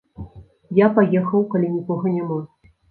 Я 0.79 0.87
паехаў, 0.97 1.47
калі 1.53 1.71
нікога 1.79 2.17
няма. 2.19 2.45